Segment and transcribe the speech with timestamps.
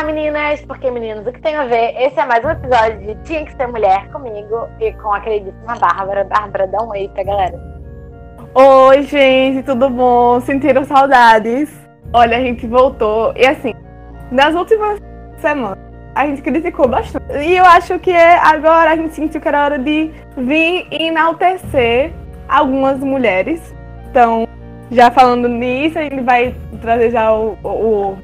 [0.00, 1.94] Olá, meninas, porque meninos, o que tem a ver?
[1.94, 5.74] Esse é mais um episódio de Tinha que Ser Mulher comigo e com a queridíssima
[5.78, 6.24] Bárbara.
[6.24, 7.60] Bárbara, dá um oi pra galera.
[8.54, 10.40] Oi, gente, tudo bom?
[10.40, 11.70] Sentiram saudades?
[12.14, 13.34] Olha, a gente voltou.
[13.36, 13.74] E assim,
[14.32, 14.98] nas últimas
[15.36, 15.78] semanas,
[16.14, 17.26] a gente criticou bastante.
[17.36, 22.10] E eu acho que é, agora a gente sentiu que era hora de vir enaltecer
[22.48, 23.74] algumas mulheres.
[24.08, 24.48] Então,
[24.90, 28.18] já falando nisso, a gente vai trazer já o, o,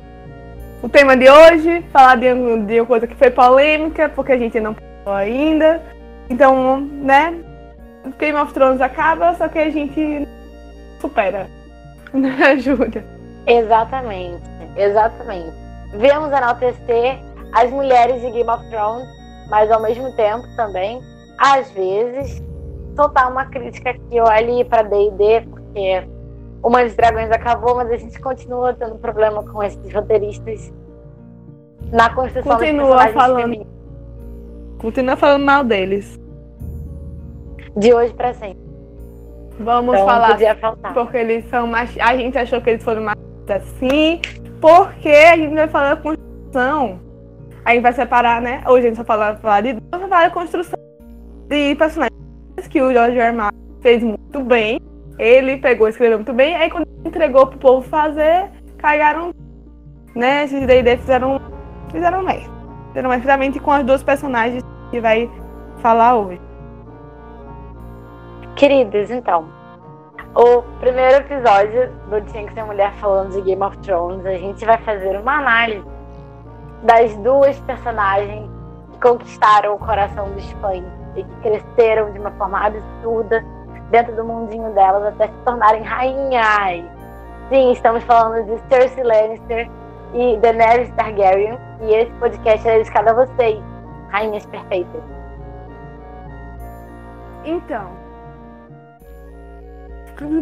[0.86, 2.32] o tema de hoje, falar de,
[2.64, 4.72] de uma coisa que foi polêmica, porque a gente não
[5.02, 5.82] falou ainda.
[6.30, 7.34] Então, né?
[8.20, 10.26] Game of Thrones acaba, só que a gente
[11.00, 11.48] supera.
[12.14, 13.04] Né, Júlia?
[13.46, 14.40] Exatamente,
[14.76, 15.52] exatamente.
[15.92, 17.18] Vemos enaltecer
[17.52, 19.06] as mulheres de Game of Thrones,
[19.50, 21.02] mas ao mesmo tempo também,
[21.36, 22.42] às vezes,
[22.94, 26.08] soltar uma crítica aqui ou ali para D&D, porque
[26.66, 30.72] o Mãe dos Dragões acabou, mas a gente continua tendo problema com esses roteiristas
[31.92, 33.66] na construção continua falando
[34.78, 36.20] Continua falando mal deles.
[37.76, 38.66] De hoje para sempre.
[39.60, 40.36] Vamos então, falar
[40.92, 41.96] porque eles são mais.
[42.00, 43.16] A gente achou que eles foram mais
[43.48, 44.20] assim,
[44.60, 47.00] porque a gente vai falar da construção.
[47.64, 48.64] A gente vai separar, né?
[48.66, 49.76] Hoje a gente só fala, falar de.
[49.92, 50.78] Vamos falar da construção
[51.48, 52.18] de personagens
[52.68, 53.32] que o George R.
[53.32, 54.80] Martin fez muito bem.
[55.18, 56.54] Ele pegou, escreveu muito bem.
[56.56, 59.32] Aí quando entregou pro povo fazer, cagaram.
[60.14, 60.44] Né?
[60.44, 61.40] Esses D&D fizeram.
[61.90, 62.50] Fizeram merda.
[62.88, 65.30] Fizeram merda, principalmente com as duas personagens que vai
[65.78, 66.40] falar hoje.
[68.56, 69.48] Queridos, então,
[70.34, 74.64] o primeiro episódio do Tinha que Ser Mulher falando de Game of Thrones, a gente
[74.64, 75.84] vai fazer uma análise
[76.82, 78.48] das duas personagens
[78.92, 80.84] que conquistaram o coração dos fãs
[81.16, 83.44] e que cresceram de uma forma absurda
[83.90, 86.84] dentro do mundinho delas até se tornarem rainhas.
[87.48, 89.70] Sim, estamos falando de Cersei Lannister
[90.14, 93.62] e Daenerys Targaryen e esse podcast é dedicado a vocês,
[94.10, 95.02] rainhas perfeitas.
[97.44, 97.90] Então,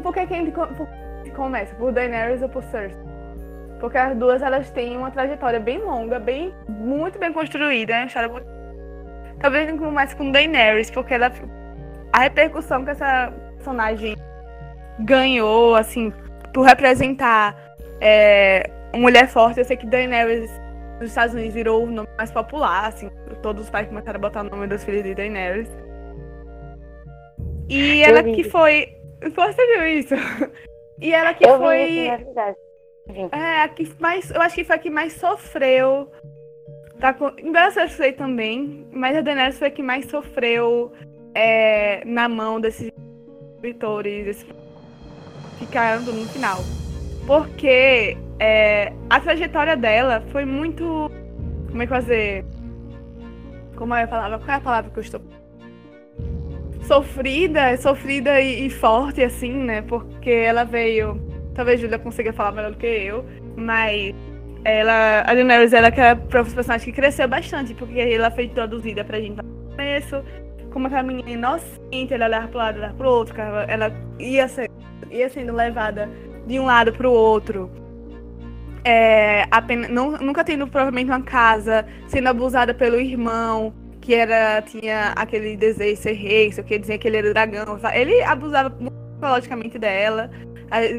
[0.02, 0.52] por que, que a gente
[1.32, 1.74] começa?
[1.74, 3.04] Por Daenerys ou por Cersei?
[3.80, 8.06] Porque as duas elas têm uma trajetória bem longa, bem muito bem construída, né?
[9.40, 11.30] Talvez não comece com Daenerys, porque ela
[12.14, 14.14] a repercussão que essa personagem
[15.00, 16.12] ganhou, assim,
[16.52, 17.56] por representar
[18.00, 20.48] é, uma mulher forte, eu sei que Daenerys
[21.00, 23.10] nos Estados Unidos virou o nome mais popular, assim,
[23.42, 25.68] todos os pais começaram a botar o nome dos filhos de Daenerys.
[27.68, 30.14] E ela que foi você viu isso?
[31.00, 31.86] E ela que eu foi.
[31.86, 32.56] Vi, é verdade.
[33.32, 34.30] É, a que mais.
[34.30, 36.08] Eu acho que foi a que mais sofreu.
[37.00, 40.92] Tá, embora eu sei também, mas a Daenerys foi a que mais sofreu
[41.34, 42.90] é, na mão desses
[43.56, 44.46] escritores, desses
[45.58, 46.58] ficaram no final.
[47.26, 51.10] Porque é, a trajetória dela foi muito.
[51.70, 52.44] Como é que fazer?
[53.76, 54.38] Como é a palavra?
[54.38, 55.20] Qual é a palavra que eu estou
[56.82, 59.82] sofrida, sofrida e, e, forte, assim, né?
[59.82, 61.20] Porque ela veio.
[61.54, 63.24] Talvez Julia consiga falar melhor do que eu,
[63.56, 64.14] mas
[64.64, 65.20] ela.
[65.20, 69.36] A Daenerys, ela que é personagem que cresceu bastante, porque ela foi introduzida pra gente
[69.36, 70.22] no começo,
[70.74, 74.68] como aquela menina inocente, ela olhava pro lado, olhava pro outro, ela ia, ser,
[75.08, 76.10] ia sendo levada
[76.48, 77.70] de um lado pro outro.
[78.84, 85.12] É, apenas, não, nunca tendo provavelmente uma casa, sendo abusada pelo irmão, que era tinha
[85.12, 87.78] aquele desejo de ser rei, sei o que, dizia que ele era dragão.
[87.94, 90.28] Ele abusava psicologicamente dela,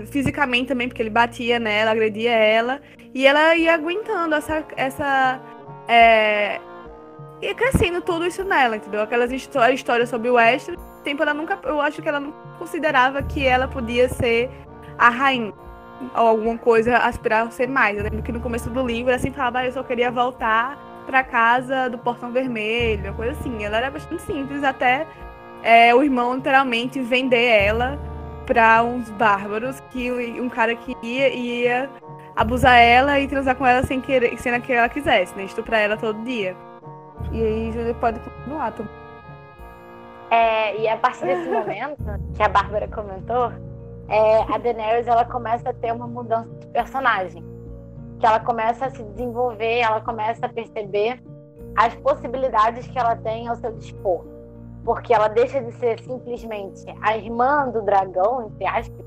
[0.09, 2.79] fisicamente também, porque ele batia nela, agredia ela,
[3.13, 4.65] e ela ia aguentando essa.
[4.77, 5.41] essa
[5.89, 6.61] é,
[7.41, 9.01] ia crescendo tudo isso nela, entendeu?
[9.01, 11.59] Aquelas histórias sobre o Westeros, tempo ela nunca.
[11.63, 14.49] Eu acho que ela não considerava que ela podia ser
[14.97, 15.53] a rainha.
[16.13, 17.97] Ou alguma coisa aspirar a ser mais.
[17.97, 20.77] Eu lembro que no começo do livro ela sempre falava, ah, eu só queria voltar
[21.05, 23.63] pra casa do Portão Vermelho, coisa assim.
[23.63, 25.05] Ela era bastante simples, até
[25.63, 27.99] é, o irmão literalmente vender ela
[28.45, 31.89] pra uns bárbaros, que um cara que ia, ia
[32.35, 35.45] abusar ela e transar com ela sem querer, sendo que ela quisesse, né?
[35.45, 36.55] Estuprar ela todo dia.
[37.31, 38.93] E aí Júlia pode continuar também.
[40.31, 42.03] É, e a partir desse momento
[42.35, 43.51] que a Bárbara comentou,
[44.07, 47.43] é, a Daenerys ela começa a ter uma mudança de personagem
[48.19, 51.21] que ela começa a se desenvolver, ela começa a perceber
[51.77, 54.25] as possibilidades que ela tem ao seu dispor.
[54.83, 59.05] Porque ela deixa de ser simplesmente a irmã do dragão, entre aspas,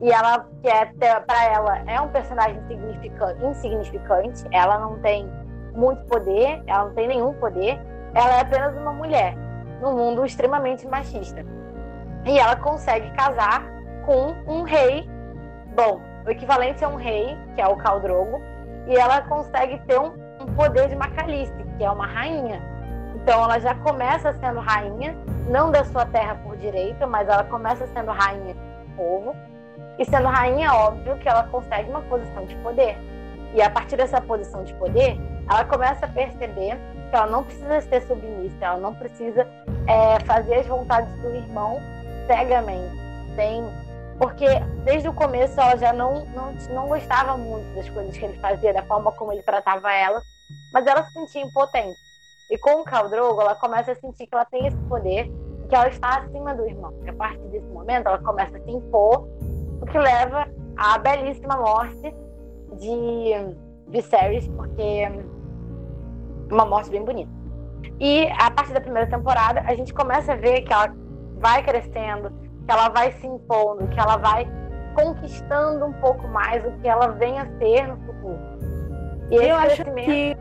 [0.00, 0.84] e ela que é
[1.20, 5.30] para ela é um personagem insignificante, insignificante, ela não tem
[5.74, 7.78] muito poder, ela não tem nenhum poder,
[8.14, 9.36] ela é apenas uma mulher
[9.80, 11.44] num mundo extremamente machista.
[12.24, 13.64] E ela consegue casar
[14.06, 15.08] com um rei
[15.74, 18.40] bom, o equivalente a um rei, que é o Khal Drogo,
[18.86, 22.62] e ela consegue ter um, um poder de Macalice, que é uma rainha.
[23.16, 25.16] Então ela já começa sendo rainha,
[25.48, 29.34] não da sua terra por direito, mas ela começa sendo rainha do povo.
[29.98, 32.96] E sendo rainha, óbvio que ela consegue uma posição de poder.
[33.54, 35.18] E a partir dessa posição de poder,
[35.48, 36.78] ela começa a perceber
[37.10, 39.46] que ela não precisa ser submissa, ela não precisa
[39.86, 41.78] é, fazer as vontades do irmão
[42.26, 42.94] cegamente,
[43.36, 43.62] sem
[44.18, 44.46] porque
[44.84, 48.72] desde o começo ela já não, não, não gostava muito das coisas que ele fazia,
[48.72, 50.22] da forma como ele tratava ela,
[50.72, 51.98] mas ela se sentia impotente.
[52.50, 55.30] E com o Caldrogo, ela começa a sentir que ela tem esse poder
[55.68, 56.92] que ela está acima do irmão.
[57.04, 59.26] E a partir desse momento, ela começa a se impor,
[59.80, 62.14] o que leva à belíssima morte
[62.78, 63.56] de
[63.88, 65.08] Viserys, porque
[66.54, 67.30] uma morte bem bonita.
[68.00, 70.94] E a partir da primeira temporada, a gente começa a ver que ela
[71.38, 72.30] vai crescendo,
[72.64, 74.48] que ela vai se impondo, que ela vai
[74.94, 78.38] conquistando um pouco mais o que ela vem a ser no futuro.
[79.30, 80.06] E eu acho crescimento...
[80.06, 80.36] que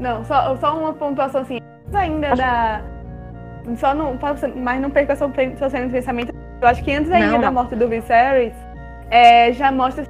[0.00, 1.58] não, só, só uma pontuação assim,
[1.92, 2.82] ainda da
[3.76, 4.18] só não,
[4.56, 6.34] mas não perca seu, seu de pensamento.
[6.60, 8.54] Eu acho que antes ainda não, da morte do Viserys,
[9.10, 10.04] é, já mostra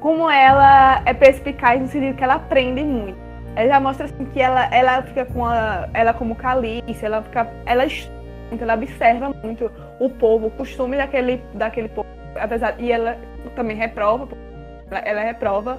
[0.00, 3.21] como ela é perspicaz no sentido que ela aprende muito.
[3.54, 7.46] Ela já mostra assim, que ela, ela fica com a, ela como Calice, ela fica,
[7.66, 7.84] ela
[8.60, 12.08] ela observa muito o povo, o costume daquele, daquele povo,
[12.38, 13.16] apesar e ela
[13.54, 14.28] também reprova,
[14.90, 15.78] ela, ela reprova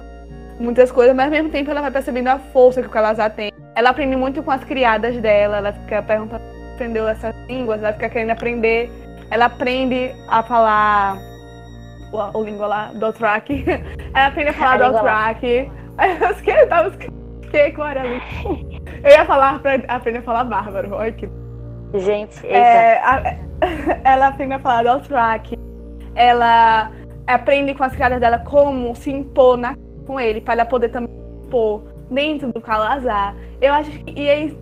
[0.58, 3.52] muitas coisas, mas ao mesmo tempo ela vai percebendo a força que o Calazar tem.
[3.74, 6.42] Ela aprende muito com as criadas dela, ela fica perguntando,
[6.74, 8.90] aprendeu essas línguas, ela fica querendo aprender,
[9.30, 11.16] ela aprende a falar
[12.12, 13.64] o, o língua lá, do track,
[14.14, 15.70] ela aprende a falar do track.
[16.20, 17.08] Eu fiquei, eu tava fiquei
[17.72, 18.20] com ali.
[19.02, 21.28] Eu ia falar, aprender a falar bárbaro, olha que
[21.94, 23.36] Gente, é, a,
[24.02, 25.56] ela aprende a falar do track.
[26.14, 26.90] Ela
[27.26, 31.14] aprende com as caras dela como se impor na, com ele, para ela poder também
[31.44, 33.36] impor dentro do Calazar.
[33.60, 34.20] Eu acho que.
[34.20, 34.58] E aí,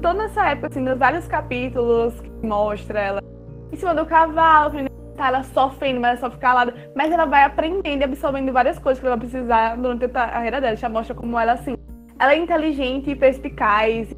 [0.00, 3.22] toda essa época, assim, nos vários capítulos que mostra ela
[3.70, 4.72] em cima do cavalo,
[5.16, 6.74] tá ela sofrendo, mas ela sofre calada.
[6.96, 10.60] Mas ela vai aprendendo e absorvendo várias coisas que ela vai precisar durante a carreira
[10.60, 10.76] dela.
[10.76, 11.76] Já mostra como ela, assim,
[12.22, 14.14] ela é inteligente e perspicaz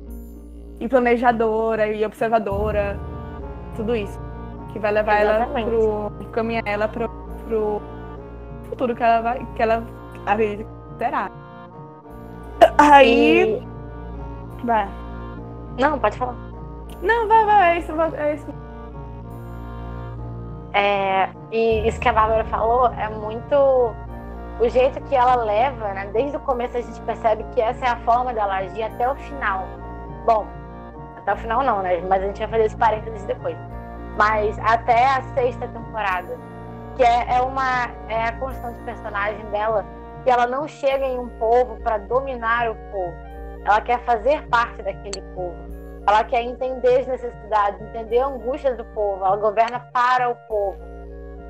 [0.78, 3.00] e planejadora e observadora,
[3.74, 4.20] tudo isso.
[4.72, 5.70] Que vai levar Exatamente.
[5.70, 6.28] ela pro.
[6.32, 7.08] caminhar ela pro,
[7.48, 7.80] pro
[8.68, 9.46] futuro que ela vai.
[9.56, 9.82] que ela
[10.26, 11.30] acredita que terá.
[12.76, 13.56] Aí.
[13.56, 13.68] E...
[14.64, 14.86] Vai.
[15.80, 16.36] Não, pode falar.
[17.00, 18.46] Não, vai, vai, é isso, é isso.
[20.74, 23.94] É, e isso que a Bárbara falou é muito
[24.60, 26.06] o jeito que ela leva, né?
[26.12, 29.14] Desde o começo a gente percebe que essa é a forma dela agir até o
[29.16, 29.66] final.
[30.24, 30.46] Bom,
[31.16, 32.00] até o final não, né?
[32.08, 33.56] Mas a gente vai fazer esse parênteses depois.
[34.16, 36.38] Mas até a sexta temporada,
[36.96, 39.84] que é, é uma é a construção de personagem dela,
[40.22, 43.14] que ela não chega em um povo para dominar o povo.
[43.64, 45.56] Ela quer fazer parte daquele povo.
[46.06, 49.24] Ela quer entender as necessidades, entender a angústia do povo.
[49.24, 50.78] Ela governa para o povo.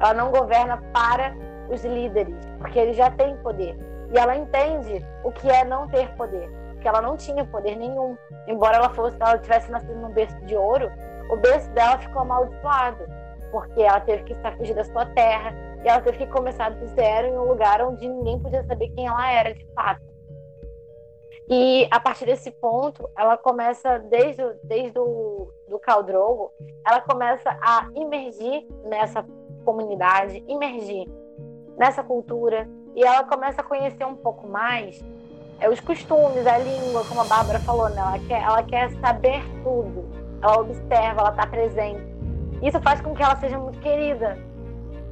[0.01, 1.35] Ela não governa para
[1.69, 3.77] os líderes, porque eles já têm poder.
[4.13, 6.49] E ela entende o que é não ter poder
[6.85, 8.15] porque ela não tinha poder nenhum.
[8.47, 10.93] Embora ela fosse, ela tivesse nascido num berço de ouro,
[11.31, 13.07] o berço dela ficou amaldiçoado,
[13.51, 16.87] porque ela teve que estar fugir da sua terra e ela teve que começar do
[16.89, 20.03] zero em um lugar onde ninguém podia saber quem ela era de fato.
[21.49, 26.53] E a partir desse ponto, ela começa desde, desde o do Caldrogo,
[26.87, 29.25] ela começa a imergir nessa
[29.65, 31.07] comunidade, imergir
[31.77, 35.03] nessa cultura, e ela começa a conhecer um pouco mais
[35.61, 38.01] é os costumes, a língua, como a Bárbara falou, né?
[38.01, 40.05] ela, quer, ela quer saber tudo.
[40.43, 42.05] Ela observa, ela está presente.
[42.63, 44.37] Isso faz com que ela seja muito querida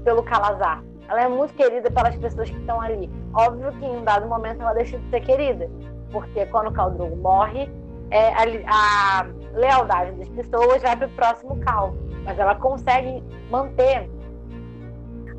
[0.05, 0.83] pelo Calazar.
[1.09, 3.11] Ela é muito querida pelas pessoas que estão ali.
[3.35, 5.71] Óbvio que em um dado momento ela deixa de ser querida,
[6.11, 7.71] porque quando o Caldrogo morre,
[8.11, 11.95] é, a, a, lealdade das pessoas vai para o próximo Cal.
[12.25, 14.09] Mas ela consegue manter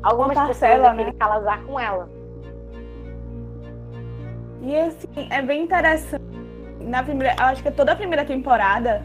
[0.04, 1.16] algumas pessoas daquele né?
[1.18, 2.08] Calazar com ela.
[4.62, 6.24] E assim, é bem interessante.
[6.80, 9.02] Na primeira, acho que toda a primeira temporada,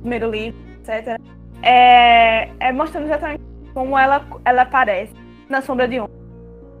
[0.00, 1.18] primeiro livro, etc.,
[1.62, 3.42] é, é mostrando exatamente
[3.74, 5.12] como ela, ela aparece
[5.48, 6.14] na Sombra de Ombro.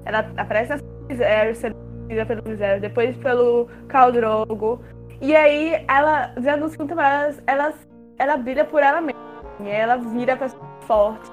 [0.04, 4.80] Ela aparece na Sombra pelo Misério, depois pelo Caldrogo.
[5.20, 7.72] E aí, ela, já nos temporadas, ela,
[8.18, 9.20] ela brilha por ela mesma.
[9.60, 11.30] E ela vira a pessoa forte.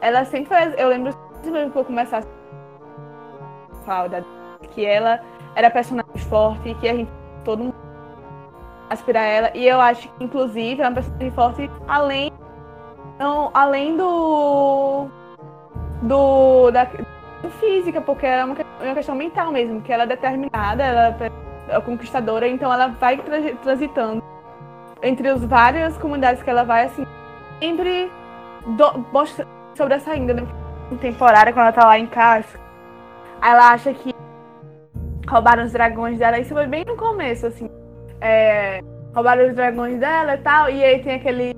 [0.00, 0.74] Ela sempre faz.
[0.78, 4.24] Eu lembro que eu começar a falar
[4.74, 5.20] que ela
[5.54, 7.10] era personagem forte, que a gente
[7.44, 7.74] todo mundo
[8.90, 9.50] aspira a ela.
[9.54, 12.32] E eu acho que, inclusive, é uma personagem forte além.
[13.18, 15.08] Não, além do.
[16.02, 16.70] do.
[16.70, 16.86] da
[17.60, 21.16] física, porque é uma, uma questão mental mesmo, que ela é determinada, ela
[21.70, 23.20] a conquistadora, então ela vai
[23.62, 24.22] transitando
[25.02, 27.06] entre as várias comunidades que ela vai, assim,
[27.60, 28.10] sempre
[28.66, 29.04] do,
[29.74, 30.42] sobressaindo, né?
[30.96, 32.58] Temporária, quando ela tá lá em casa.
[33.42, 34.14] Ela acha que
[35.28, 36.38] roubaram os dragões dela.
[36.38, 37.70] Isso foi bem no começo, assim.
[38.20, 38.80] É,
[39.14, 40.70] roubaram os dragões dela e tal.
[40.70, 41.54] E aí tem aquele,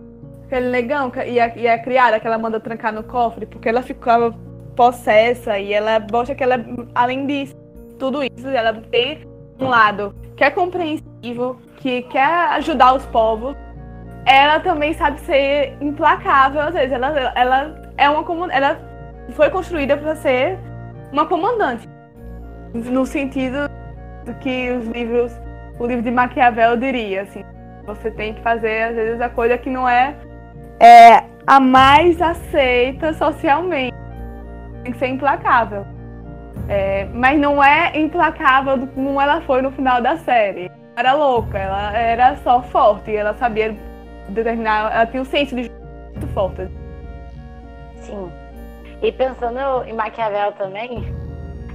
[0.47, 3.83] aquele negão e a, e a criada que ela manda trancar no cofre, porque ela
[3.83, 4.35] ficava
[4.77, 6.57] possessa e ela mostra que ela,
[6.95, 7.55] além disso,
[7.99, 9.27] tudo isso, ela tem
[9.59, 13.55] um lado que é compreensivo, que quer ajudar os povos.
[14.25, 16.93] Ela também sabe ser implacável, às vezes.
[16.93, 18.90] Ela, ela é uma ela
[19.33, 20.59] foi construída para ser
[21.13, 21.89] uma comandante
[22.75, 23.69] no sentido
[24.25, 25.33] do que os livros,
[25.79, 27.45] o livro de Maquiavel diria, assim,
[27.85, 30.15] você tem que fazer às vezes a coisa que não é,
[30.79, 33.97] é a mais aceita socialmente,
[34.85, 35.85] tem que ser implacável.
[36.69, 40.71] É, mas não é implacável como ela foi no final da série.
[40.97, 43.75] Era louca, ela era só forte, ela sabia
[44.29, 45.71] determinar, ela tinha um senso de
[46.13, 46.69] muito forte.
[47.97, 48.31] Sim.
[49.03, 51.05] E pensando em Maquiavel também,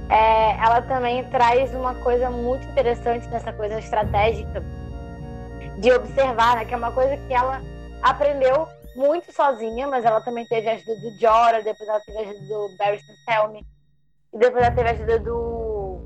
[0.08, 4.62] é, ela também traz uma coisa muito interessante nessa coisa estratégica
[5.78, 7.60] de observar, né, que é uma coisa que ela
[8.02, 12.22] aprendeu muito sozinha, mas ela também teve a ajuda do Jorah, depois ela teve a
[12.22, 13.66] ajuda do Barry Selmy,
[14.32, 16.00] e depois ela teve a ajuda do.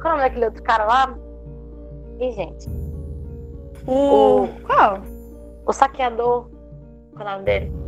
[0.00, 1.18] Qual é o nome daquele outro cara lá?
[2.20, 2.68] E, gente.
[3.86, 4.42] O.
[4.42, 4.48] o...
[4.66, 4.98] Qual?
[5.66, 6.48] O saqueador.
[7.14, 7.81] Qual é o nome dele?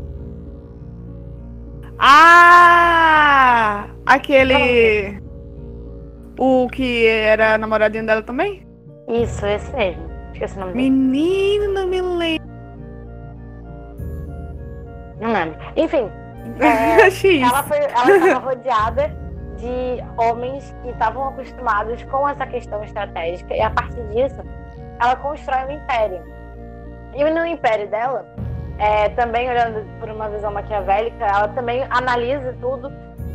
[1.98, 3.86] Ah!
[4.06, 5.22] Aquele.
[6.38, 8.66] O que era namoradinho dela também?
[9.08, 10.10] Isso, esse mesmo.
[10.32, 10.90] Esqueci o nome dele.
[10.90, 12.48] Menino, não me lembro.
[15.20, 15.58] Não lembro.
[15.76, 16.10] Enfim.
[16.60, 19.08] É, ela foi, ela estava rodeada
[19.56, 24.42] de homens que estavam acostumados com essa questão estratégica e a partir disso
[25.00, 26.22] ela constrói um império.
[27.14, 28.26] E no império dela,
[28.78, 32.90] é, também olhando por uma visão maquiavélica, ela também analisa tudo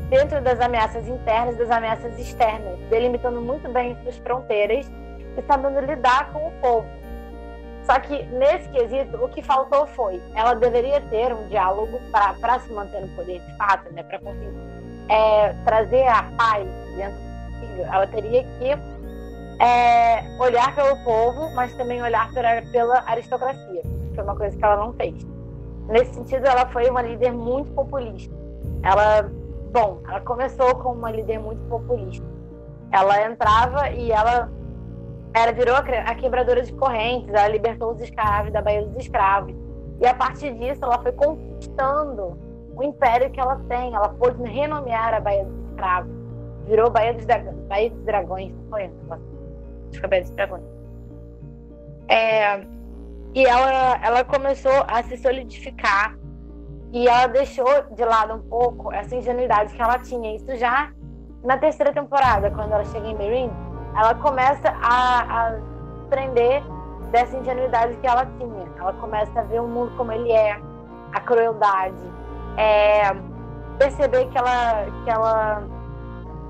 [0.10, 4.92] dentro das ameaças internas e das ameaças externas, delimitando muito bem suas fronteiras
[5.38, 6.88] e sabendo lidar com o povo.
[7.84, 12.72] Só que nesse quesito, o que faltou foi, ela deveria ter um diálogo para se
[12.72, 14.54] manter no poder de fato, né, para conseguir
[15.10, 17.84] é, trazer a paz dentro do filho.
[17.92, 23.82] Ela teria que é, olhar pelo povo, mas também olhar pela, pela aristocracia.
[24.14, 25.29] Foi uma coisa que ela não fez.
[25.90, 28.34] Nesse sentido, ela foi uma líder muito populista.
[28.84, 29.30] Ela
[29.72, 32.26] Bom, ela começou como uma líder muito populista.
[32.92, 34.50] Ela entrava e ela
[35.32, 39.54] era, virou a quebradora de correntes, ela libertou os escravos da Baía dos Escravos.
[40.02, 42.36] E a partir disso, ela foi conquistando
[42.76, 43.94] o império que ela tem.
[43.94, 46.12] Ela pôde renomear a Baía dos Escravos.
[46.66, 47.26] Virou Baía dos,
[47.68, 48.86] Baía dos Dragões, foi?
[48.86, 50.64] Acho que é Baía dos Dragões.
[52.08, 52.62] É,
[53.34, 56.18] e ela, ela começou a se solidificar
[56.92, 60.36] e ela deixou de lado um pouco essa ingenuidade que ela tinha.
[60.36, 60.92] Isso já
[61.44, 63.52] na terceira temporada, quando ela chega em Meereen,
[63.96, 65.60] ela começa a, a
[66.06, 66.64] aprender
[67.12, 68.68] dessa ingenuidade que ela tinha.
[68.78, 70.60] Ela começa a ver o mundo como ele é,
[71.14, 71.96] a crueldade,
[72.58, 73.14] é,
[73.78, 75.64] perceber que ela, que ela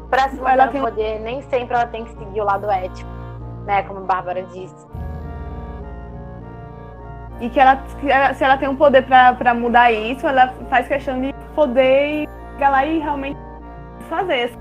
[0.10, 0.82] para se manter no tem...
[0.82, 3.10] poder, nem sempre ela tem que seguir o lado ético,
[3.66, 3.84] né?
[3.84, 4.88] Como a Bárbara disse
[7.40, 7.84] e que ela,
[8.34, 12.86] se ela tem um poder para mudar isso, ela faz questão de poder chegar lá
[12.86, 13.40] e realmente
[14.10, 14.52] fazer.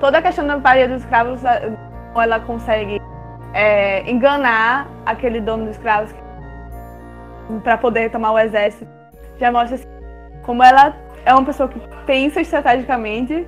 [0.00, 1.40] Toda a questão da Bahia dos Escravos,
[2.14, 3.00] ela consegue
[3.52, 6.14] é, enganar aquele dono dos escravos
[7.64, 8.86] para poder tomar o exército,
[9.38, 9.86] já mostra assim,
[10.42, 13.46] como ela é uma pessoa que pensa estrategicamente,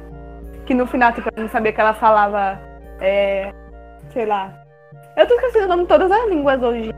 [0.67, 2.59] que no final, tipo, eu não sabia que ela falava,
[3.01, 3.53] é,
[4.13, 4.53] sei lá.
[5.17, 6.95] Eu tô esquecendo o nome de todas as línguas hoje.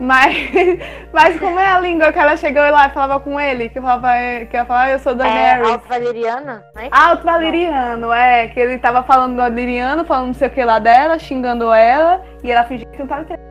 [0.00, 0.34] Mas,
[1.12, 3.68] mas como é a língua que ela chegou lá e falava com ele?
[3.68, 4.08] Que, falava,
[4.50, 6.62] que ela falava, ah, eu sou da é, Alto Valeriano?
[6.74, 6.88] Né?
[6.90, 8.48] Alto Valeriano, é.
[8.48, 12.24] Que ele tava falando do Valeriano, falando não sei o que lá dela, xingando ela,
[12.42, 13.50] e ela fingiu que não tava entendendo.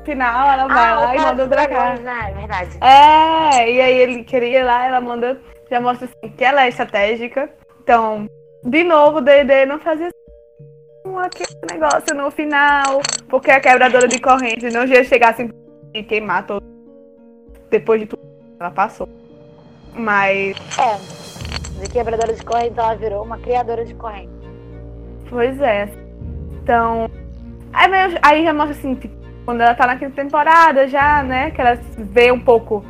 [0.00, 1.94] No final, ela vai ah, lá e manda o dragão.
[2.02, 2.30] Né?
[2.30, 2.78] É verdade.
[2.80, 5.40] É, e aí ele queria ir lá, ela manda,
[5.70, 7.48] já mostra assim, que ela é estratégica.
[7.84, 8.26] Então,
[8.64, 10.10] de novo, o D&D não fazia
[11.24, 15.48] aquele negócio no final, porque a quebradora de corrente não ia chegar assim
[15.98, 16.62] e queimar todo.
[17.70, 18.22] Depois de tudo,
[18.60, 19.08] ela passou.
[19.94, 20.56] Mas.
[20.78, 21.80] É.
[21.80, 24.30] De quebradora de corrente, ela virou uma criadora de corrente.
[25.28, 25.88] Pois é.
[26.62, 27.10] Então.
[27.72, 27.90] Aí,
[28.22, 31.50] aí já mostra assim, tipo, quando ela tá naquela temporada já, né?
[31.50, 32.84] Que ela vê um pouco.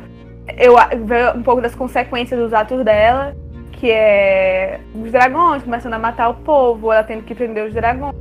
[0.57, 3.35] Eu vê um pouco das consequências dos atos dela.
[3.71, 8.15] Que é os dragões começando a matar o povo, ela tendo que prender os dragões.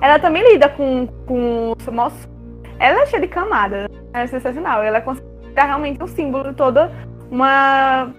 [0.00, 2.35] ela também lida com, com o nosso.
[2.78, 4.82] Ela é cheia de camada, é sensacional.
[4.82, 5.00] Ela é
[5.64, 6.90] realmente um símbolo de toda
[7.30, 8.12] uma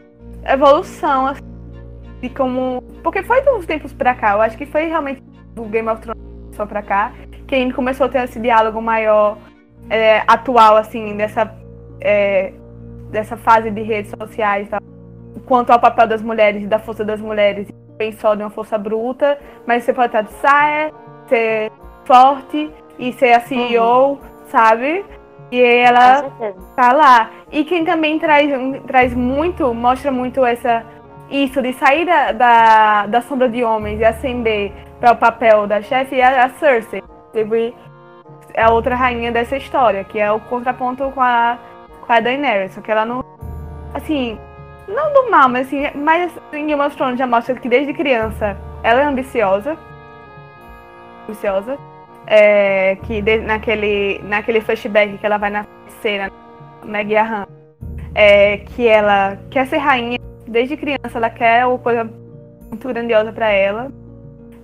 [0.45, 1.43] evolução assim,
[2.21, 2.81] de como.
[3.03, 5.21] Porque foi dos tempos pra cá, eu acho que foi realmente
[5.53, 6.21] do Game of Thrones
[6.53, 7.13] só pra cá,
[7.47, 9.37] que a começou a ter esse diálogo maior
[9.89, 11.53] é, atual, assim, dessa,
[12.01, 12.51] é,
[13.11, 14.79] dessa fase de redes sociais, tá?
[15.45, 18.77] quanto ao papel das mulheres e da força das mulheres, bem só de uma força
[18.77, 20.93] bruta, mas você pode estar de saia,
[21.27, 21.71] ser
[22.05, 24.19] forte e ser a CEO, uhum.
[24.47, 25.05] Sabe?
[25.51, 26.23] E ela
[26.75, 27.31] tá lá.
[27.51, 28.51] E quem também traz,
[28.85, 30.83] traz muito, mostra muito essa
[31.29, 35.81] isso de sair da, da, da sombra de homens e ascender para o papel da
[35.81, 37.03] chefe é a Cersei.
[38.53, 41.57] É a outra rainha dessa história, que é o contraponto com a,
[42.05, 42.73] com a Daenerys.
[42.73, 43.23] Só que ela não.
[43.93, 44.39] Assim,
[44.87, 48.57] não do mal, mas assim, mas em Game of Thrones já mostra que desde criança
[48.81, 49.77] ela é ambiciosa.
[51.25, 51.77] Ambiciosa.
[52.27, 55.65] É, que de, naquele, naquele flashback que ela vai na
[56.01, 56.29] cena,
[56.83, 57.47] Maggie Ahan,
[58.13, 62.03] é, que ela quer ser rainha desde criança, ela quer uma coisa
[62.69, 63.91] muito grandiosa para ela.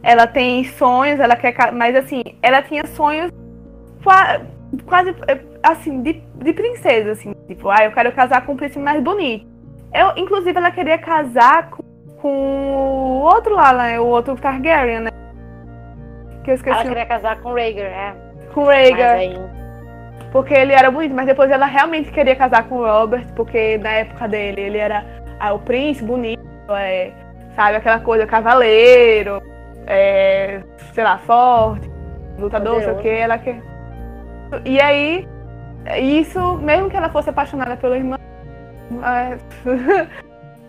[0.02, 1.56] Ela tem sonhos, ela quer.
[1.72, 3.32] Mas assim, ela tinha sonhos
[4.86, 5.16] quase
[5.62, 9.48] assim, de, de princesa, assim, tipo, ah, eu quero casar com o príncipe mais bonito.
[9.94, 11.84] Eu, inclusive, ela queria casar com,
[12.18, 14.00] com o outro lá, né?
[14.00, 15.12] O outro Targaryen, né?
[16.44, 16.76] Que eu esqueci.
[16.76, 18.16] Ela queria casar com o Rhaegar, é.
[18.54, 19.16] Com o Rhaegar.
[19.18, 19.38] Aí...
[20.32, 23.92] Porque ele era bonito, mas depois ela realmente queria casar com o Robert, porque na
[23.92, 25.06] época dele ele era
[25.40, 27.12] ah, o príncipe bonito, é,
[27.56, 27.78] sabe?
[27.78, 29.42] Aquela coisa, cavaleiro,
[29.86, 30.62] é,
[30.94, 31.88] sei lá, forte,
[32.40, 33.62] lutador, sei o que, ela quer.
[34.66, 35.28] E aí,
[36.02, 38.18] isso, mesmo que ela fosse apaixonada pelo irmão,
[39.04, 39.38] é,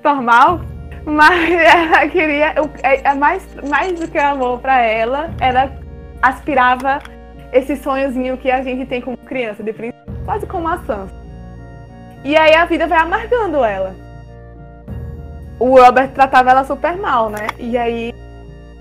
[0.05, 0.61] normal,
[1.05, 5.71] mas ela queria, é, é mais, mais do que amor para ela, ela
[6.23, 7.01] aspirava
[7.53, 9.75] esse sonhozinho que a gente tem como criança, de
[10.25, 11.15] quase como a Sansa.
[12.25, 13.95] E aí a vida vai amargando ela.
[15.61, 17.47] O Robert tratava ela super mal, né?
[17.59, 18.13] E aí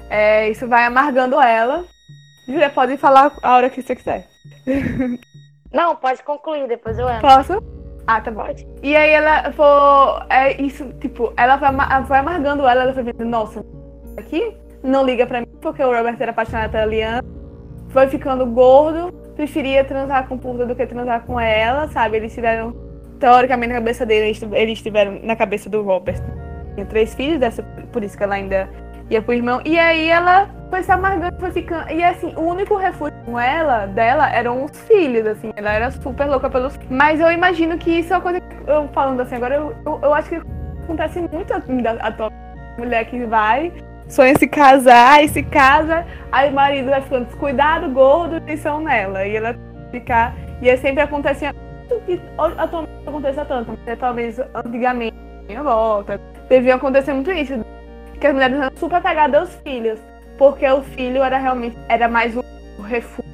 [0.10, 1.86] é, isso vai amargando ela.
[2.48, 4.28] Julia, pode falar a hora que você quiser.
[5.72, 7.22] Não, pode concluir, depois eu entro.
[7.22, 7.73] Posso?
[8.06, 8.46] Ah, tá bom.
[8.82, 9.66] E aí ela foi.
[10.30, 13.66] É isso, tipo, ela foi, amargando ela, ela foi vendo, nossa,
[14.18, 17.24] aqui não liga pra mim, porque o Robert era apaixonado pela Liana.
[17.90, 22.18] Foi ficando gordo, preferia transar com Purta do que transar com ela, sabe?
[22.18, 22.76] Eles tiveram,
[23.20, 26.20] teoricamente, na cabeça dele, eles tiveram na cabeça do Robert.
[26.74, 28.68] Tinha três filhos, dessa, por isso que ela ainda
[29.14, 29.62] ia pro irmão.
[29.66, 31.90] E aí ela foi se amargando, foi ficando.
[31.92, 35.52] E assim, o único refúgio com ela, dela, eram os filhos, assim.
[35.56, 36.78] Ela era super louca pelos.
[36.90, 40.00] Mas eu imagino que isso é uma coisa que eu falando assim, agora eu, eu,
[40.02, 40.42] eu acho que
[40.84, 42.32] acontece muito assim, da tua
[42.78, 43.72] mulher que vai,
[44.08, 49.26] sonha se casar, e se casa, aí o marido vai ficando descuidado, gordo, atenção nela.
[49.26, 49.56] E ela
[49.92, 50.36] ficar.
[50.62, 51.46] E é sempre acontece.
[52.58, 55.16] Atualmente não acontece tanto, mas talvez antigamente,
[55.48, 57.63] minha volta, devia acontecer muito isso
[58.24, 60.00] que as mulheres eram super apegadas aos filhos,
[60.38, 62.42] porque o filho era realmente era mais um
[62.82, 63.30] refúgio,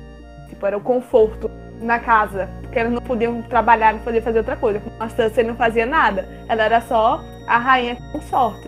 [0.49, 4.55] tipo, era o conforto na casa, porque elas não podiam trabalhar, não podiam fazer outra
[4.55, 4.79] coisa.
[4.79, 8.67] Como a Sansa não fazia nada, ela era só a rainha com sorte.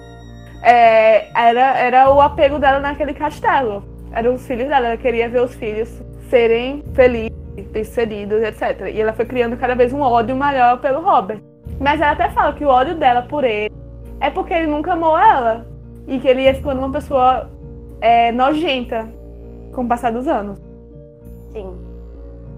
[0.62, 3.84] É, era, era o apego dela naquele castelo.
[4.12, 5.89] Eram os filhos dela, ela queria ver os filhos
[6.29, 7.36] serem felizes,
[7.71, 8.91] bem-sucedidos, etc.
[8.93, 11.39] E ela foi criando cada vez um ódio maior pelo Robert.
[11.79, 13.73] Mas ela até fala que o ódio dela por ele
[14.19, 15.70] é porque ele nunca amou ela
[16.12, 17.50] e que ele ia ficando uma pessoa
[18.02, 19.10] é, nojenta
[19.74, 20.60] com o passar dos anos.
[21.54, 21.74] Sim.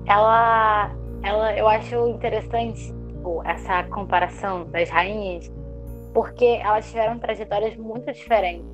[0.08, 5.52] Ela, ela, eu acho interessante tipo, essa comparação das rainhas,
[6.16, 8.66] porque elas tiveram trajetórias muito diferentes.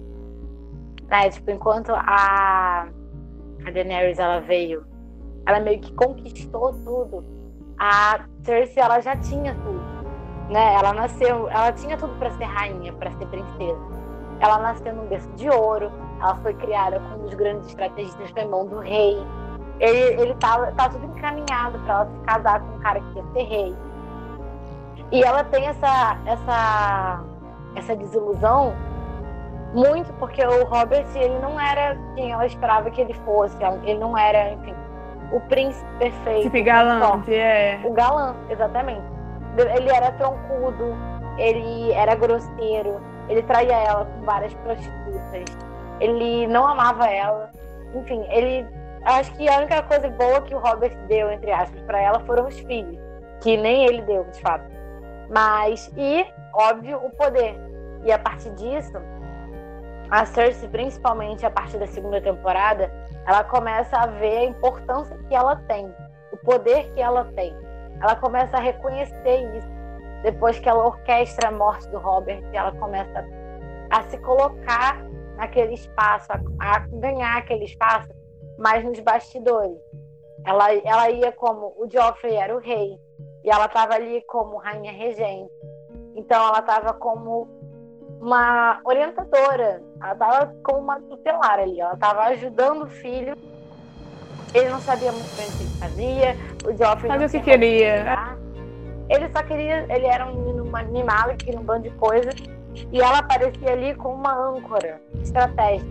[1.10, 1.30] Né?
[1.30, 2.88] Tipo, enquanto a,
[3.66, 4.86] a Daenerys ela veio,
[5.46, 7.26] ela meio que conquistou tudo.
[7.78, 9.84] A Cersei ela já tinha tudo,
[10.50, 10.76] né?
[10.76, 13.99] Ela nasceu, ela tinha tudo para ser rainha, para ser princesa
[14.40, 18.42] ela nasceu num berço de ouro, ela foi criada com um dos grandes estrategistas foi
[18.42, 19.18] irmão do rei.
[19.80, 23.24] Ele, ele tá, tá tudo encaminhado para ela se casar com um cara que ia
[23.34, 23.76] ser rei.
[25.12, 27.24] E ela tem essa, essa,
[27.76, 28.76] essa desilusão
[29.74, 33.58] muito porque o Robert ele não era quem ela esperava que ele fosse.
[33.84, 34.76] Ele não era, enfim,
[35.32, 36.50] o príncipe perfeito.
[36.52, 37.80] Tipo galante, é.
[37.84, 39.04] O galã, exatamente.
[39.76, 40.96] Ele era troncudo,
[41.38, 43.00] ele era grosseiro,
[43.30, 45.46] ele traía ela com várias prostitutas.
[46.00, 47.52] Ele não amava ela.
[47.94, 48.68] Enfim, ele.
[49.04, 52.48] Acho que a única coisa boa que o Robert deu, entre aspas, para ela foram
[52.48, 52.98] os filhos.
[53.42, 54.66] Que nem ele deu, de fato.
[55.30, 57.56] Mas, e, óbvio, o poder.
[58.04, 58.98] E a partir disso,
[60.10, 62.92] a Cersei, principalmente a partir da segunda temporada,
[63.28, 65.94] ela começa a ver a importância que ela tem,
[66.32, 67.56] o poder que ela tem.
[68.02, 69.79] Ela começa a reconhecer isso.
[70.24, 73.26] Depois que ela orquestra a morte do Robert, ela começa
[73.90, 75.02] a se colocar
[75.36, 78.10] naquele espaço, a, a ganhar aquele espaço,
[78.58, 79.80] mas nos bastidores.
[80.46, 83.00] Ela, ela ia como o Joffrey era o rei,
[83.44, 85.52] e ela estava ali como rainha regente.
[86.16, 87.48] Então ela estava como
[88.20, 93.36] uma orientadora, ela estava como uma tutelar ali, ela estava ajudando o filho.
[94.54, 98.38] Ele não sabia muito bem o que fazia, o Joffrey Sabe não o que queria?
[99.10, 102.36] Ele só queria, ele era um menino animado que queria um bando de coisas,
[102.92, 105.90] e ela aparecia ali com uma âncora estratégica,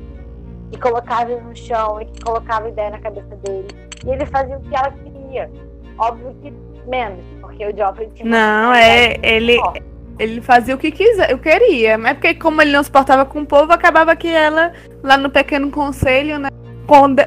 [0.71, 3.69] que colocava ele no chão e que colocava ideia na cabeça dele.
[4.07, 5.51] E ele fazia o que ela queria.
[5.99, 6.53] Óbvio que
[6.89, 8.29] menos, porque o Joffrey tinha.
[8.29, 9.17] Não, é.
[9.23, 9.83] Ele, forte.
[10.19, 11.99] ele fazia o que quiser, eu queria.
[11.99, 15.29] Mas porque como ele não se portava com o povo, acabava que ela, lá no
[15.29, 16.49] pequeno conselho, né,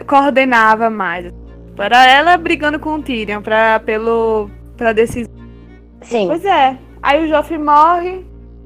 [0.07, 1.31] coordenava mais.
[1.75, 5.40] Para ela brigando com o Tyrion pra, pelo, pra decisão.
[6.01, 6.27] Sim.
[6.27, 6.77] Pois é.
[7.01, 8.25] Aí o Joffrey morre,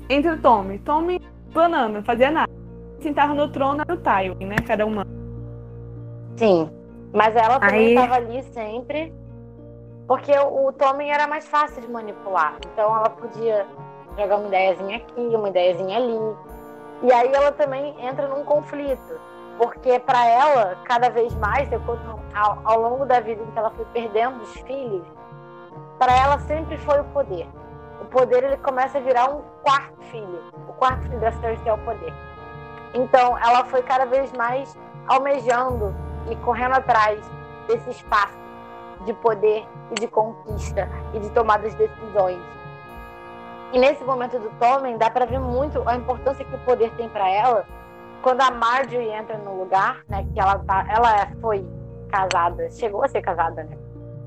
[0.09, 0.79] entra o Tommy.
[0.79, 1.21] Tommy
[1.53, 2.51] planando, não fazia nada.
[2.99, 4.55] Sentava no trono era o Tywin, né?
[4.65, 5.05] Cada uma.
[6.37, 6.69] Sim.
[7.13, 9.13] Mas ela também Aí- estava ali sempre.
[10.07, 12.57] Porque o, Tommen era mais fácil de manipular.
[12.71, 13.65] Então ela podia
[14.17, 16.35] jogar uma ideiazinha aqui, uma ideiazinha ali.
[17.01, 19.19] E aí ela também entra num conflito.
[19.57, 21.69] Porque para ela, cada vez mais,
[22.35, 25.03] ao, ao longo da vida em que ela foi perdendo os filhos,
[25.97, 27.47] para ela sempre foi o poder.
[28.01, 30.43] O poder ele começa a virar um quarto filho.
[30.67, 32.13] O quarto filho da Cersei é o poder.
[32.93, 34.77] Então ela foi cada vez mais
[35.07, 35.93] almejando
[36.29, 37.19] e correndo atrás
[37.67, 38.37] desse espaço
[39.05, 42.39] de poder e de conquista e de tomada de decisões.
[43.73, 47.09] E nesse momento do Tommen dá para ver muito a importância que o poder tem
[47.09, 47.65] para ela
[48.21, 51.63] quando a Marjorie entra no lugar, né, que ela tá, ela foi
[52.09, 53.77] casada, chegou a ser casada, né,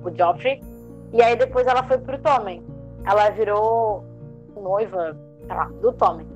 [0.03, 0.63] com o Joffrey,
[1.13, 2.65] e aí depois ela foi pro Tommen.
[3.05, 4.05] Ela virou
[4.57, 5.17] noiva,
[5.47, 6.27] sei lá, do Tommen.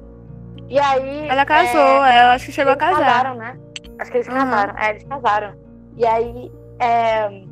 [0.69, 3.05] E aí Ela é, casou, ela acho que chegou a eles casar.
[3.07, 3.59] casaram, né?
[3.99, 4.35] Acho que eles Uhum.
[4.35, 4.79] casaram.
[4.79, 5.55] É, eles casaram.
[5.97, 7.43] E aí, é,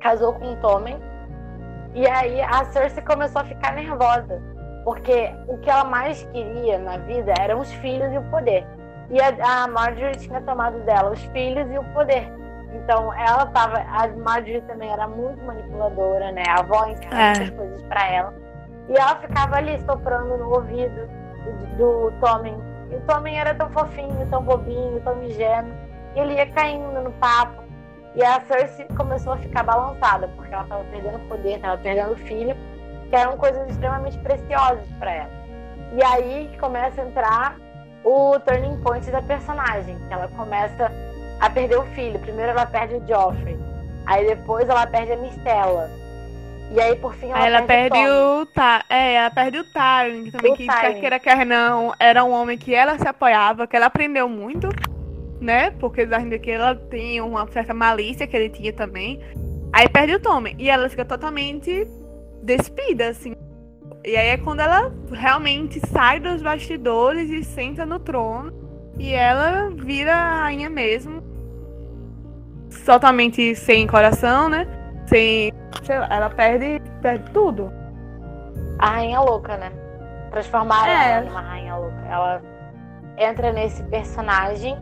[0.00, 0.98] casou com o Tommen.
[1.94, 4.40] E aí a Cersei começou a ficar nervosa.
[4.84, 8.64] Porque o que ela mais queria na vida eram os filhos e o poder.
[9.10, 12.30] E a, a Marjorie tinha tomado dela os filhos e o poder.
[12.76, 13.78] Então ela tava.
[13.78, 16.42] A Marjorie também era muito manipuladora, né?
[16.48, 17.50] A avó ensinava É.
[17.50, 18.34] coisas pra ela.
[18.88, 21.08] E ela ficava ali soprando no ouvido
[21.76, 22.56] do, do Tommen.
[22.90, 25.72] E o Tommen era tão fofinho, tão bobinho, tão ingênuo.
[26.14, 27.62] E ele ia caindo no papo.
[28.14, 32.16] E a Cersei começou a ficar balançada, porque ela estava perdendo poder, estava perdendo o
[32.16, 32.56] filho,
[33.10, 35.30] que eram coisas extremamente preciosas para ela.
[35.92, 37.56] E aí começa a entrar
[38.02, 40.90] o turning point da personagem, que ela começa
[41.40, 42.18] a perder o filho.
[42.20, 43.56] Primeiro ela perde o Joffrey,
[44.06, 45.90] aí depois ela perde a Mistela.
[46.72, 48.46] E aí por fim ela, Aí ela perde, perde o.
[48.46, 48.84] Ta...
[48.88, 50.80] É, ela perde o Tyrion, que também O que Tyrion.
[50.80, 54.68] quer queira, quer não, era um homem que ela se apoiava, que ela aprendeu muito,
[55.40, 55.70] né?
[55.72, 59.20] Porque ainda que ela tem uma certa malícia que ele tinha também.
[59.72, 60.56] Aí perde o Tommen.
[60.58, 61.86] E ela fica totalmente
[62.42, 63.34] despida, assim.
[64.04, 68.52] E aí é quando ela realmente sai dos bastidores e senta no trono.
[68.98, 71.22] E ela vira a rainha mesmo.
[72.84, 74.66] Totalmente sem coração, né?
[75.06, 75.52] Sem.
[75.82, 77.72] Sei lá, ela perde, perde tudo.
[78.78, 79.70] a rainha louca, né?
[80.30, 81.12] Transformaram É.
[81.12, 81.96] ela numa rainha louca.
[82.10, 82.42] Ela
[83.16, 84.76] entra nesse personagem,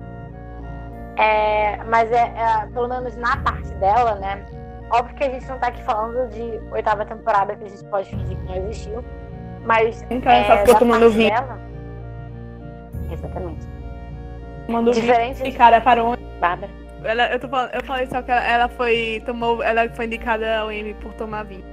[1.16, 4.44] é, mas é, é, pelo menos na parte dela, né?
[4.90, 8.08] Óbvio que a gente não tá aqui falando de oitava temporada que a gente pode
[8.10, 9.04] fingir que não existiu,
[9.64, 11.30] mas Então, é, só ficou tomando vinho.
[11.30, 11.58] dela,
[13.10, 13.66] exatamente.
[14.68, 16.16] Mandou vir Diferente de cara parou.
[16.40, 16.72] Bárbara.
[17.04, 19.22] Ela, eu, tô falando, eu falei só que ela, ela foi.
[19.26, 21.64] Tomou, ela foi indicada ao Emmy por tomar vinho.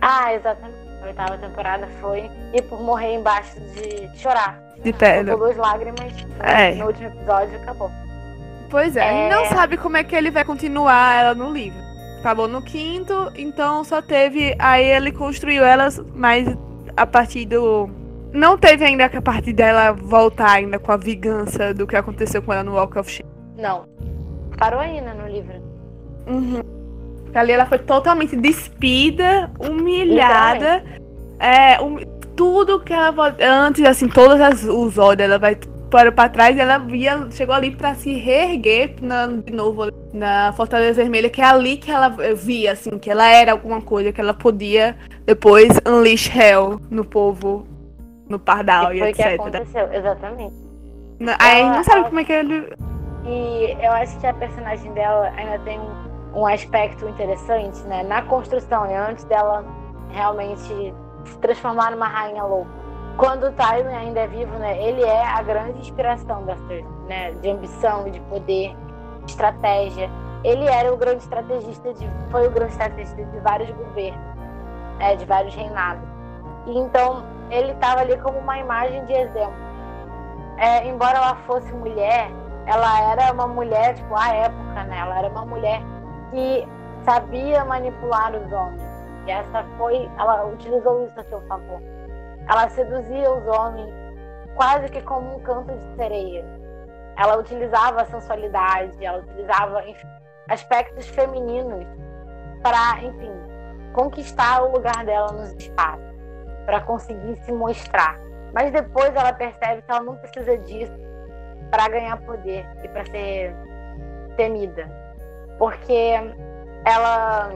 [0.00, 0.76] Ah, exatamente.
[1.02, 4.60] A oitava temporada foi e por morrer embaixo de chorar.
[4.82, 5.36] De pedra.
[5.36, 6.74] Botou duas lágrimas É.
[6.74, 7.90] no último episódio acabou.
[8.70, 9.34] Pois é, a gente É.
[9.36, 11.78] não sabe como é que ele vai continuar ela no livro.
[12.20, 14.54] Acabou no quinto, então só teve.
[14.58, 16.46] Aí ele construiu elas, mas
[16.96, 17.88] a partir do.
[18.32, 22.52] Não teve ainda a parte dela voltar ainda com a vingança do que aconteceu com
[22.52, 23.28] ela no Walk of Shame.
[23.56, 23.86] Não.
[24.60, 25.54] Parou aí, né, no livro.
[26.26, 26.60] Uhum.
[27.34, 30.84] Ali ela foi totalmente despida, humilhada.
[31.38, 31.78] É,
[32.36, 35.56] tudo que ela antes, assim, todos as- os olhos dela vai
[35.90, 41.00] para pra trás, ela via, chegou ali pra se reerguer na- de novo na Fortaleza
[41.02, 44.34] Vermelha, que é ali que ela via, assim, que ela era alguma coisa, que ela
[44.34, 44.94] podia
[45.24, 47.66] depois unleash hell no povo,
[48.28, 49.40] no pardal E e, etc.
[49.40, 50.54] aconteceu, exatamente.
[51.38, 52.68] Aí Ela- não sabe ela- como é que ele.
[53.24, 58.02] E eu acho que a personagem dela ainda tem um, um aspecto interessante, né?
[58.02, 58.96] Na construção, né?
[58.98, 59.64] antes dela
[60.10, 62.70] realmente se transformar numa rainha louca.
[63.16, 64.82] Quando o Tywin ainda é vivo, né?
[64.82, 67.32] Ele é a grande inspiração da Cersei, né?
[67.32, 68.74] De ambição, de poder,
[69.24, 70.10] de estratégia.
[70.42, 74.20] Ele era o grande estrategista de, foi o grande estrategista de vários governos,
[74.98, 75.16] né?
[75.16, 76.02] de vários reinados.
[76.66, 79.70] E então ele estava ali como uma imagem de exemplo.
[80.56, 82.30] É, embora ela fosse mulher,
[82.66, 84.98] ela era uma mulher, tipo, à época, né?
[84.98, 85.80] Ela era uma mulher
[86.30, 86.68] que
[87.04, 88.82] sabia manipular os homens.
[89.26, 91.80] E essa foi, ela utilizou isso a seu favor.
[92.48, 93.92] Ela seduzia os homens
[94.54, 96.44] quase que como um canto de sereia.
[97.16, 100.08] Ela utilizava a sensualidade, ela utilizava enfim,
[100.48, 101.86] aspectos femininos
[102.62, 103.32] para, enfim,
[103.92, 106.14] conquistar o lugar dela nos espaços,
[106.64, 108.18] para conseguir se mostrar.
[108.52, 111.09] Mas depois ela percebe que ela não precisa disso
[111.70, 113.54] para ganhar poder e para ser
[114.36, 114.88] temida.
[115.58, 116.14] Porque
[116.84, 117.50] ela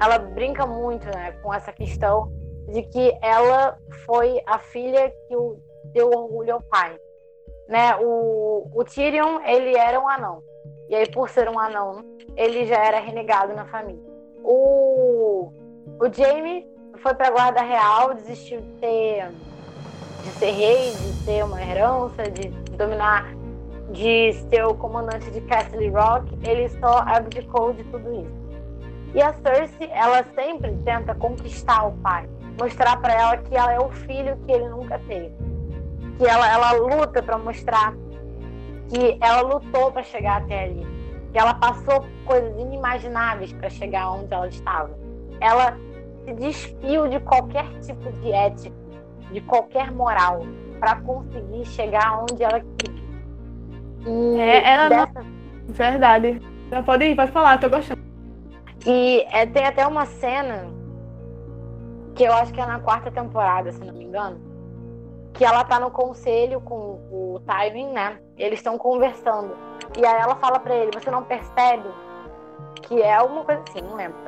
[0.00, 2.32] ela brinca muito, né, com essa questão
[2.68, 5.58] de que ela foi a filha que o,
[5.92, 6.98] deu orgulho ao pai.
[7.68, 7.94] Né?
[8.00, 10.42] O, o Tyrion, ele era um anão.
[10.88, 12.02] E aí, por ser um anão,
[12.34, 14.02] ele já era renegado na família.
[14.42, 15.52] O,
[16.00, 16.66] o Jaime
[17.02, 19.50] foi para a guarda real, desistiu de
[20.22, 23.34] de ser rei, de ter uma herança, de dominar,
[23.92, 26.36] de ser o comandante de Castle Rock.
[26.42, 28.40] Ele só abdicou de tudo isso.
[29.14, 32.28] E a Cersei, ela sempre tenta conquistar o pai,
[32.60, 35.32] mostrar para ela que ela é o filho que ele nunca teve.
[36.16, 37.94] Que ela, ela luta para mostrar
[38.88, 40.86] que ela lutou para chegar até ali.
[41.32, 44.90] Que ela passou coisas inimagináveis para chegar onde ela estava.
[45.40, 45.76] Ela
[46.24, 48.76] se despiu de qualquer tipo de ética,
[49.32, 50.42] de qualquer moral,
[50.78, 52.62] para conseguir chegar onde ela.
[54.06, 55.12] E é, ela dessa...
[55.14, 55.40] não...
[55.68, 56.40] Verdade.
[56.70, 58.00] Já pode ir, pode falar, tô gostando.
[58.86, 60.66] E é, tem até uma cena
[62.14, 64.40] que eu acho que é na quarta temporada, se não me engano,
[65.34, 68.18] que ela tá no conselho com o Tywin, né?
[68.36, 69.56] Eles estão conversando.
[69.98, 71.88] E aí ela fala para ele: Você não percebe
[72.82, 74.18] que é uma coisa assim, não lembro.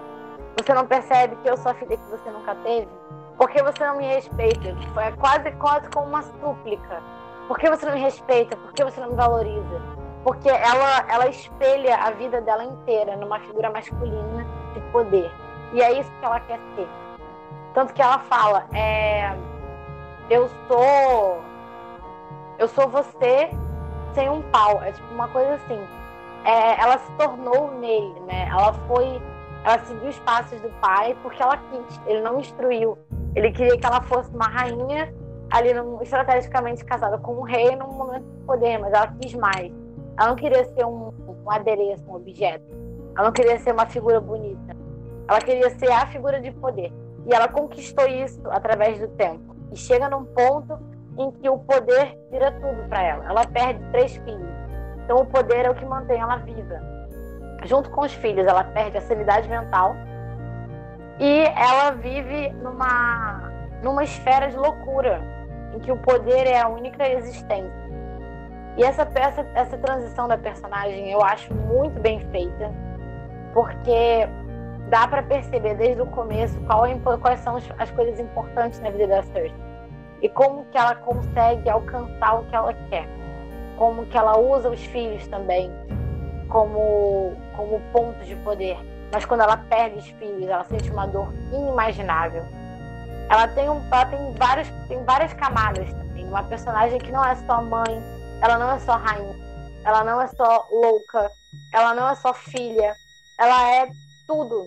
[0.57, 2.89] Você não percebe que eu sou a filha que você nunca teve?
[3.37, 4.77] Porque você não me respeita?
[4.93, 7.03] Foi quase, quase como uma súplica.
[7.53, 8.57] Por que você não me respeita?
[8.57, 9.83] Por que você não me valoriza?
[10.25, 15.31] porque ela, ela espelha a vida dela inteira numa figura masculina de poder.
[15.75, 16.89] E é isso que ela quer ser.
[17.75, 19.37] Tanto que ela fala, é,
[20.31, 21.43] eu sou
[22.59, 23.51] eu sou você
[24.15, 24.83] sem um pau.
[24.83, 25.87] É tipo uma coisa assim.
[26.45, 28.49] É, ela se tornou nele, né?
[28.49, 29.21] Ela foi,
[29.63, 32.01] ela seguiu os passos do pai porque ela quis.
[32.07, 32.97] Ele não instruiu.
[33.35, 35.13] Ele queria que ela fosse uma rainha
[35.53, 39.71] ali no, estrategicamente casada com um rei num momento de poder, mas ela quis mais.
[40.19, 41.13] Ela não queria ser um,
[41.45, 42.65] um adereço, um objeto.
[43.17, 44.75] Ela não queria ser uma figura bonita.
[45.29, 46.91] Ela queria ser a figura de poder.
[47.27, 49.55] E ela conquistou isso através do tempo.
[49.71, 50.79] E chega num ponto
[51.19, 53.25] em que o poder vira tudo para ela.
[53.27, 54.51] Ela perde três filhos.
[55.05, 56.81] Então o poder é o que mantém ela viva.
[57.65, 59.95] Junto com os filhos, ela perde a sanidade mental
[61.21, 65.21] e ela vive numa numa esfera de loucura,
[65.75, 67.83] em que o poder é a única existência.
[68.77, 72.73] E essa, essa, essa transição da personagem eu acho muito bem feita,
[73.53, 74.27] porque
[74.89, 79.07] dá para perceber desde o começo qual é, quais são as coisas importantes na vida
[79.09, 79.55] da Cersei
[80.23, 83.07] e como que ela consegue alcançar o que ela quer,
[83.77, 85.71] como que ela usa os filhos também
[86.53, 88.79] como como ponto de poder.
[89.11, 92.45] Mas quando ela perde os filhos, ela sente uma dor inimaginável.
[93.29, 96.27] Ela tem um, ela tem vários, tem várias camadas também.
[96.27, 98.03] Uma personagem que não é só mãe,
[98.43, 99.37] ela não é só rainha,
[99.85, 101.31] ela não é só louca,
[101.73, 102.95] ela não é só filha,
[103.39, 103.89] ela é
[104.27, 104.67] tudo.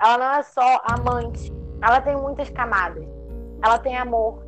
[0.00, 3.04] Ela não é só amante, ela tem muitas camadas.
[3.62, 4.44] Ela tem amor,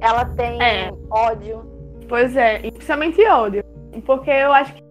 [0.00, 0.92] ela tem é.
[1.10, 1.64] ódio.
[2.08, 3.64] Pois é, e principalmente ódio.
[4.04, 4.82] Porque eu acho que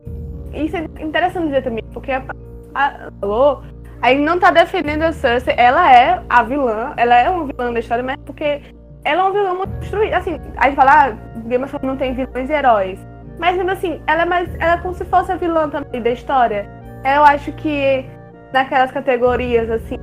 [0.53, 3.63] isso é interessante dizer também, porque a, falou,
[4.01, 7.79] aí não tá defendendo a Cersei, ela é a vilã, ela é uma vilã da
[7.79, 8.61] história, mas porque
[9.03, 10.17] ela é uma vilã muito destruída.
[10.17, 11.11] Assim, a gente fala, ah,
[11.47, 12.99] Game of Thrones não tem vilões e heróis.
[13.39, 14.49] Mas mesmo assim, ela é mais.
[14.59, 16.69] Ela é como se fosse a vilã também da história.
[17.05, 18.05] Eu acho que
[18.51, 19.97] naquelas categorias, assim,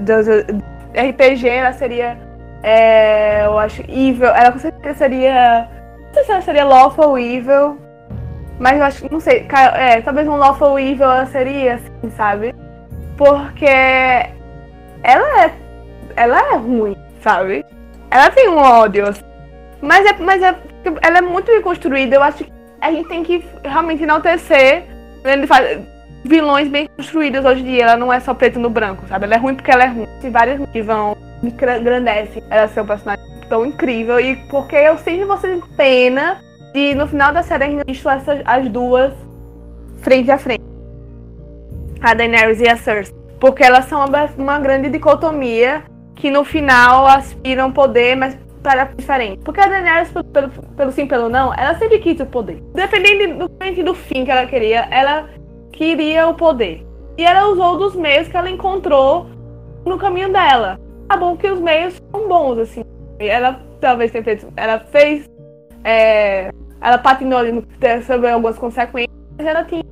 [0.00, 2.18] dos RPG, ela seria.
[2.62, 4.28] É, eu acho evil.
[4.28, 5.68] Ela com certeza seria.
[6.06, 7.78] Não sei se ela seria lawful evil.
[8.58, 12.54] Mas eu acho, não sei, é, talvez um lawful evil ela seria, assim, sabe?
[13.16, 13.66] Porque
[15.02, 15.54] ela é.
[16.16, 17.64] Ela é ruim, sabe?
[18.10, 19.22] Ela tem um ódio, assim.
[19.80, 20.56] Mas é, mas é
[21.02, 22.16] ela é muito bem construída.
[22.16, 24.84] Eu acho que a gente tem que realmente enaltecer.
[25.46, 25.80] Faz
[26.24, 27.82] vilões bem construídos hoje em dia.
[27.84, 29.24] Ela não é só preto no branco, sabe?
[29.24, 30.08] Ela é ruim porque ela é ruim.
[30.20, 34.18] Tem várias que vão engrandecem ela ser um personagem tão incrível.
[34.20, 34.96] E porque eu
[35.26, 36.40] vou ser pena
[36.72, 39.12] de no final da série a gente essas, as duas
[40.00, 40.73] frente a frente.
[42.04, 43.14] A Daenerys e a Cersei.
[43.40, 45.82] Porque elas são uma, uma grande dicotomia
[46.14, 49.42] que no final aspiram poder, mas para diferente.
[49.42, 52.62] Porque a Daenerys, pelo, pelo, pelo sim, pelo não, ela sempre quis o poder.
[52.74, 55.30] Dependendo do, do fim que ela queria, ela
[55.72, 56.86] queria o poder.
[57.16, 59.26] E ela usou dos meios que ela encontrou
[59.86, 60.78] no caminho dela.
[61.08, 62.82] Tá bom que os meios são bons, assim.
[63.18, 64.46] Ela talvez tenha feito.
[64.56, 65.30] Ela fez.
[65.84, 66.50] É,
[66.82, 67.64] ela patinou ali no,
[68.06, 69.84] sobre algumas consequências, mas ela tinha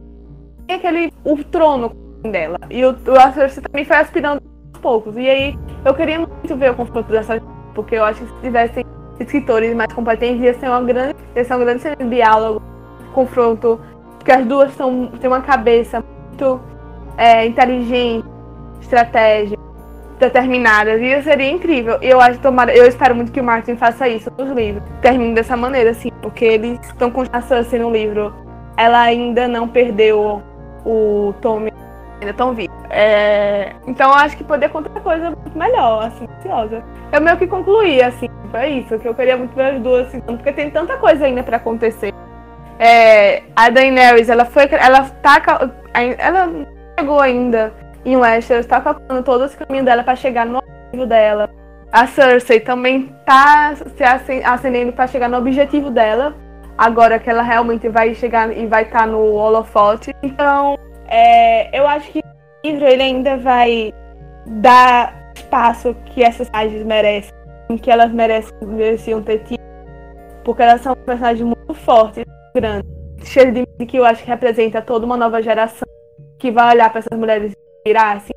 [0.68, 1.10] aquele.
[1.24, 2.58] o trono dela.
[2.70, 5.16] E o, o Cersei também foi aspirando aos poucos.
[5.16, 7.40] E aí eu queria muito ver o confronto dessas.
[7.74, 8.84] Porque eu acho que se tivessem
[9.18, 11.16] escritores mais competentes, ia ser uma grande.
[11.34, 12.62] ia ser um grande diálogo,
[13.14, 13.80] confronto
[14.22, 16.60] porque as duas são, têm uma cabeça muito
[17.18, 18.24] é, inteligente,
[18.80, 19.60] estratégica,
[20.20, 20.96] determinada.
[20.96, 21.98] E seria incrível.
[22.00, 24.84] Eu acho tomara, eu espero muito que o Martin faça isso nos livros.
[25.00, 28.32] Termine dessa maneira, assim, porque eles estão com a Cersei no livro.
[28.76, 30.40] Ela ainda não perdeu
[30.86, 31.71] o Tommy,
[32.22, 32.76] ainda estão vivos.
[32.90, 36.82] É, então eu acho que poder contar coisa muito melhor, assim, ansiosa.
[37.12, 40.20] Eu meio que concluí, assim, é isso, que eu queria muito ver as duas, assim,
[40.20, 42.12] porque tem tanta coisa ainda para acontecer.
[42.78, 44.68] É, a Daenerys, ela foi.
[44.72, 45.40] Ela tá.
[45.94, 46.50] Ela
[46.98, 47.72] chegou ainda
[48.04, 51.48] em Westeros, tá calculando todo esse caminho dela para chegar no objetivo dela.
[51.92, 54.02] A Cersei também tá se
[54.44, 56.34] acendendo para chegar no objetivo dela.
[56.76, 60.12] Agora que ela realmente vai chegar e vai estar tá no holofote.
[60.22, 60.78] Então,
[61.12, 63.92] é, eu acho que o livro ele ainda vai
[64.46, 67.32] dar espaço que essas personagens merecem,
[67.82, 69.60] que elas merecem, mereciam ter tido.
[70.42, 72.88] Porque elas são personagens muito fortes grande,
[73.24, 75.86] cheio de que eu acho que representa toda uma nova geração
[76.38, 78.32] que vai olhar para essas mulheres e virar assim,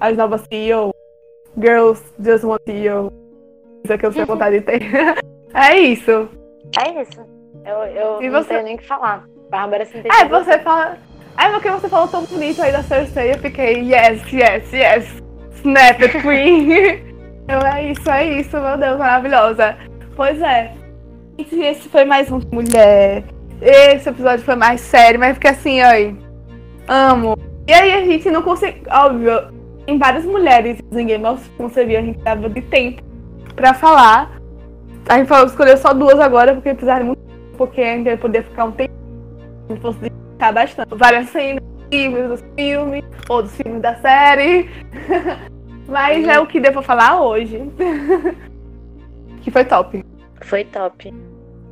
[0.00, 0.94] as novas CEO,
[1.58, 3.12] girls just want CEO.
[3.84, 4.82] Isso é que eu tenho vontade de ter.
[5.54, 6.28] é isso.
[6.82, 7.20] É isso.
[7.64, 8.48] Eu, eu não você...
[8.48, 9.26] tenho nem o que falar.
[9.50, 10.96] Bárbara se É, você fala.
[11.40, 15.22] É porque você falou tão bonito aí da Cersei, eu fiquei, yes, yes, yes.
[15.54, 16.70] Snap queen.
[17.48, 19.74] eu, é isso, é isso, meu Deus, maravilhosa.
[20.14, 20.74] Pois é,
[21.38, 23.24] esse foi mais um mulher.
[23.62, 26.14] Esse episódio foi mais sério, mas fica assim, aí.
[26.86, 27.38] Amo.
[27.66, 28.82] E aí a gente não consegue.
[28.90, 29.50] Óbvio,
[29.86, 33.02] em várias mulheres em Game of Thrones a gente tava de tempo
[33.56, 34.38] pra falar.
[35.08, 37.20] A gente falou, escolheu só duas agora, porque precisaram muito
[37.56, 38.92] porque a gente ia poder ficar um tempo.
[39.70, 40.94] Gente fosse ficar bastante.
[40.94, 44.70] Várias cenas livros dos filmes, ou dos filmes da série.
[45.86, 47.60] Mas é o que devo falar hoje.
[49.42, 50.04] que foi top.
[50.42, 51.12] Foi top.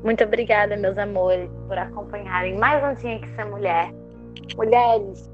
[0.05, 3.91] Muito obrigada, meus amores, por acompanharem mais um Tinha Que Ser Mulher.
[4.57, 5.31] Mulheres,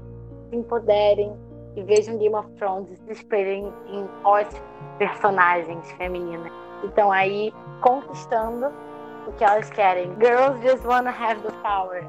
[0.49, 1.33] se empoderem
[1.75, 4.63] e vejam Game of Thrones se espelhem em ótimas
[4.97, 6.51] personagens femininas.
[6.83, 8.71] Então aí, conquistando
[9.27, 10.09] o que elas querem.
[10.19, 12.01] Girls just wanna have the power.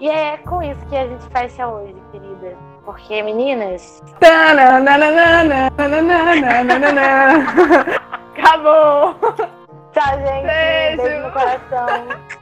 [0.00, 2.56] E é com isso que a gente fecha hoje, querida.
[2.84, 4.02] Porque, meninas.
[8.38, 9.14] Acabou!
[9.92, 10.46] Tchau, gente.
[10.46, 12.37] Beijo, Beijo no coração.